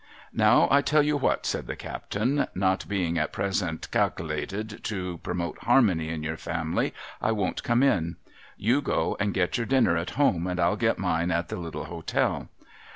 'Now 0.33 0.67
I 0.71 0.81
tell 0.81 1.03
you 1.03 1.15
what,' 1.15 1.45
said 1.45 1.67
the 1.67 1.75
captain.' 1.75 2.47
Not 2.55 2.87
being 2.87 3.19
at 3.19 3.31
present 3.31 3.87
calc'lated 3.91 4.81
to 4.81 5.19
promote 5.19 5.59
harmony 5.59 6.09
in 6.09 6.23
your 6.23 6.37
family, 6.37 6.95
I 7.21 7.31
won't 7.31 7.61
come 7.61 7.83
in. 7.83 8.15
You 8.57 8.81
go 8.81 9.15
and 9.19 9.31
get 9.31 9.57
your 9.59 9.67
dinner 9.67 9.95
at 9.97 10.09
home, 10.17 10.47
and 10.47 10.59
I'll 10.59 10.75
get 10.75 10.97
mine 10.97 11.29
at 11.29 11.49
the 11.49 11.55
little 11.55 11.85
hotel. 11.85 12.49